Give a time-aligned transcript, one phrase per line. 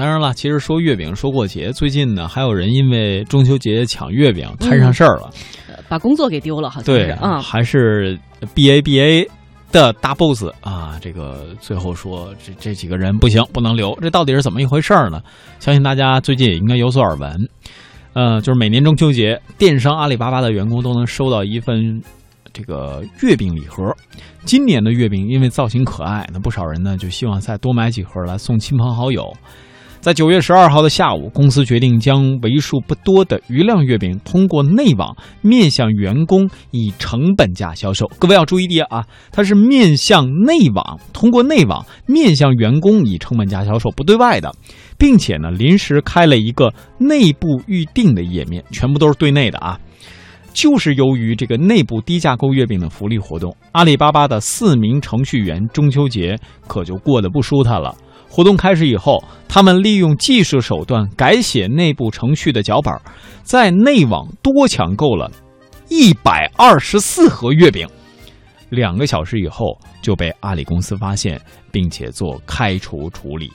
[0.00, 5.30] 当然了，其实说月饼说过节，最近呢还有人因为中秋节抢月饼摊上事儿了，
[5.90, 7.38] 把工作给丢了，好像对是啊。
[7.38, 8.18] 还是
[8.54, 9.28] B A B A
[9.70, 15.20] 的大 boss 啊，这个最后说这这几个人不行，不能留，这到底是怎么一回事儿呢？
[15.58, 17.46] 相信大家最近也应该有所耳闻。
[18.14, 22.02] 呃，就是每年中秋节，电商阿里巴巴的员工都能收到一份
[22.54, 23.94] 这个月饼礼盒。
[24.46, 29.30] 今年的月饼因为造型可爱，那不少人呢就希望再多买几盒来送亲朋好友。
[30.00, 38.10] 在九月十二号的下午，公司决定将为数不多的余量月饼通过内网面向员工以成本价销售。
[38.18, 44.50] 各位要注意的啊，它是面向内网，通过内网面向员工以成本价销售，不对外的，
[44.96, 49.78] 并且呢，临时开了一个内部预定的页面，全部都是对内的啊。
[50.52, 57.94] 就是由于这个内部低价购月饼的福利活动，阿里巴巴的四名程序员中秋节可就过得不舒坦了。
[58.28, 62.94] 活动开始以后，他们利用技术手段改写内部程序的脚本，
[63.42, 65.30] 在内网多抢购了
[65.88, 67.88] 一百二十四盒月饼。
[68.68, 71.40] 两个小时以后就被阿里公司发现，
[71.72, 73.50] 并且做开除处理。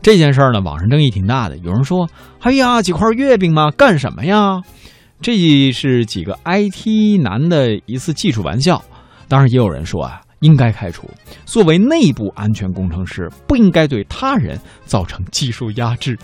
[0.00, 1.56] 这件事儿呢，网上争议挺大的。
[1.58, 4.60] 有人说：“哎呀，几块月饼嘛，干什么呀？”
[5.20, 8.82] 这是几个 IT 男的一次技术玩笑。
[9.28, 10.22] 当然，也有人说啊。
[10.40, 11.08] 应该开除。
[11.46, 16.16] 作为内部安全工程师，不应该对他人造成技术压制。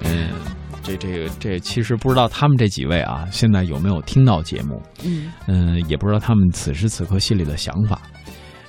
[0.00, 0.30] 嗯，
[0.82, 4.80] 这这个这其实不知道他们这几位啊，现在有没有听到节目？
[5.04, 8.00] 嗯嗯，也不知道他们此时此刻心里的想法。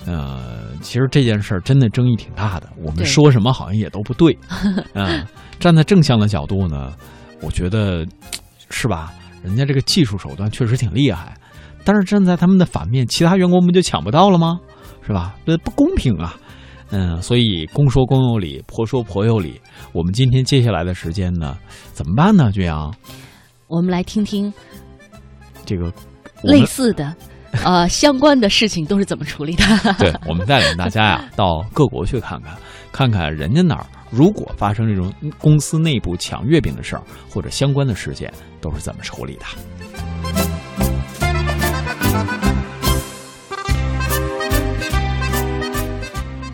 [0.05, 4.37] 呃，其实这件事儿真的争议挺大的，我们说什么好像也都不对。
[4.93, 5.25] 嗯，
[5.57, 6.93] 站在正向的角度呢，
[7.41, 8.05] 我觉得
[8.77, 9.11] 是吧？
[9.43, 11.35] 人家这个技术手段确实挺厉害。
[11.83, 14.59] 但是站在他们的反面，其他员工不就抢不到了吗？
[15.01, 15.35] 是吧？
[15.45, 16.35] 这不公平啊！
[16.91, 19.59] 嗯，所以公说公有理，婆说婆有理。
[19.93, 21.57] 我们今天接下来的时间呢，
[21.91, 22.51] 怎么办呢？
[22.51, 22.93] 俊阳，
[23.67, 24.53] 我们来听听
[25.65, 25.91] 这个
[26.43, 27.15] 类似的
[27.63, 29.63] 呃相关的事情都是怎么处理的。
[29.97, 32.55] 对，我们带领大家呀到各国去看看，
[32.91, 38.31] 看看人家那儿如果发生这种公司内部抢月饼的事儿或者相关的事件，
[38.61, 40.46] 都是怎么处理的。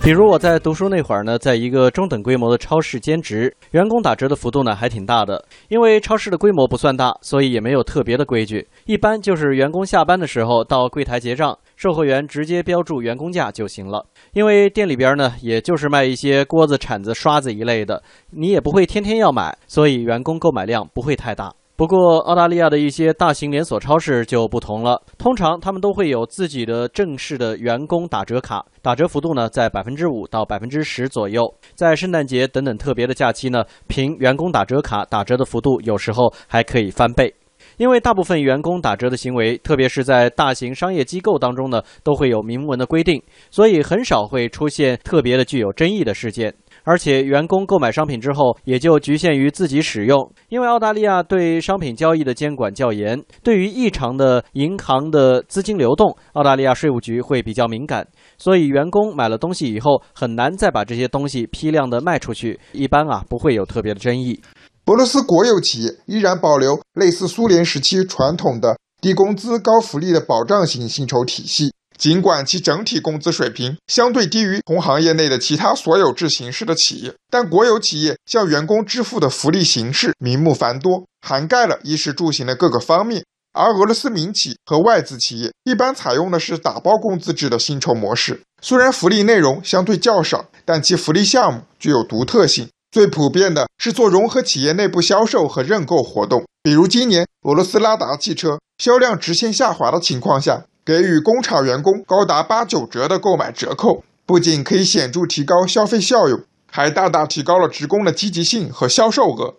[0.03, 5.41] 比如我在读书那会儿呢，在一个中等规模的超市兼职，员工打折的幅度呢还挺大的。
[5.69, 14.05] 因为超市的规模不算大，所以也没有特别的规矩，一般就是员工下班的时候到柜台结账，售货员直接标注员工价就行了。
[14.33, 21.53] 因为店里边呢，也就是卖一些锅子、铲子、刷子一类的，你也不会天天要买，所以员工购买量不会太大。
[21.75, 25.01] 不过，澳大利亚的一些大型连锁超市就不同了。
[25.17, 31.41] 通常，他们都会有自己的正式的员工打折卡，打折幅度呢在百分之五到百分之十左右。
[31.73, 37.33] 在圣诞节等等特别的假期呢，凭员工打折卡打折的幅度有时候还可以翻倍。
[37.77, 43.19] 因为大部分员工打折的行为，特别是在大型商业机构当中呢，都会有明文的规定，
[43.49, 46.53] 所以很少会出现特别的具有争议的事件。
[46.83, 50.31] 而且，员工购买商品之后，也就局限于自己使用。
[50.49, 58.07] 因为澳大利亚对商品交易的监管较严，对于异常的银行的资金流动，澳大利亚税务局会比较敏感。
[58.37, 62.59] 所以，员工买了东西以后，很难再把这些东西批量的卖出去。
[62.73, 64.41] 一般啊，不会有特别的争议。
[64.87, 71.71] 俄罗斯国有企业依然保留类似苏联时期传统的低工资高福利的保障型薪酬体系。
[71.97, 83.23] 尽管其整体工资水平相对低于同行业内的其他所有制形式的企业，但国有企业向员工支付的福利形式名目繁多，涵盖了衣食住行的各个方面。
[83.53, 88.41] 而俄罗斯民企和外资企业一般采用的是打包工资制的薪酬模式。
[88.61, 92.67] 虽然福利内容相对较少，但其福利项目具有独特性。
[92.91, 100.65] 最普遍的是做融合企业内部销售和认购活动，比如今年俄罗斯拉达汽车销量直线下滑的情况下。
[100.85, 109.55] 给予工厂员工高达八九折的购买折扣，不仅可以显著提高消费效用，还大大提高了职工的积极性和销售额。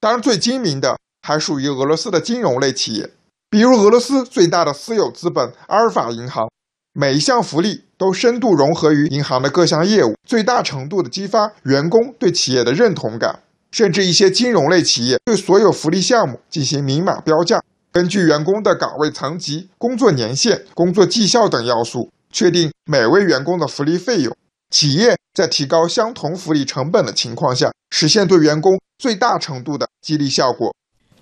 [0.00, 3.10] 当然，最精明的还属于俄罗斯的金融类企业，
[3.48, 6.48] 比如俄罗斯最大的私有资本阿尔法银行，
[6.92, 13.40] 每一项福利都深度融合于银行的各项业务，最大程度的激发员工对企业的认同感。
[13.72, 17.60] 甚至一些金融类企业对所有福利项目进行明码标价。
[17.96, 24.36] 根据员工的岗位层级、工作年限、工作绩效等要素，确定每位员工的福利费用。
[24.70, 30.74] 企业在提高相同福利成本的情况下，实现对员工最大程度的激励效果。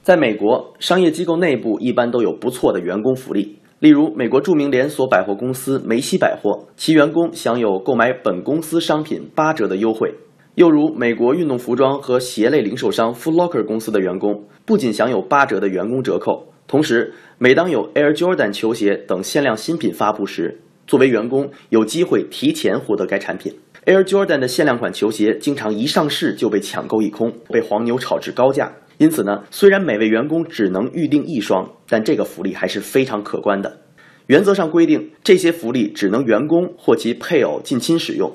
[0.02, 3.60] 在美国，商业机构内部一般都有不错的员工福利。
[3.78, 10.12] 例如，美国著名连锁百货公司梅西百货，其员工享有购买本公司商品八折的优惠。
[10.56, 23.54] 又如美国运动服装和鞋类零售商 Foot Locker 公司的员工，不仅享有八折的员工折扣，同时每当有 Air Jordan 球鞋等限量新品发布时，作为员工有机会提前获得该产品。
[23.86, 28.72] Air Jordan 的限量款球鞋经常一上市就被抢购一空，被黄牛炒至高价。
[28.96, 33.80] 因此呢，虽然每位员工只能预定一双，但这个福利还是非常可观的。
[34.28, 38.32] 原则上规定，这些福利只能员工或其配偶、近亲使用。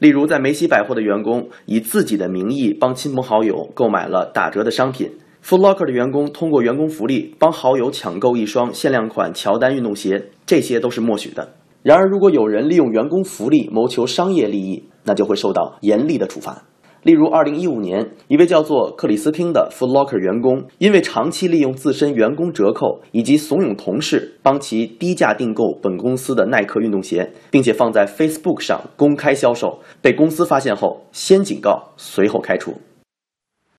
[0.00, 5.10] 例如，在梅西百货的员工以自己的名义帮亲朋好友购买了打折的商品
[5.44, 11.54] ；Foot Locker 的员工通过员工福利帮好友抢购一双限量款乔丹运动鞋，这些都是默许的。
[11.82, 16.62] 然而，如果有人利用员工福利谋求商业利益，那就会受到严厉的处罚。
[17.02, 32.74] 例如，2015年，一位叫做克里斯汀的 Foot Locker 员工，因为长期利用自身员工折扣以及怂恿同事帮其低价订购本公司的耐克运动鞋，并且放在 Facebook 上公开销售，被公司发现后，先警告，随后开除。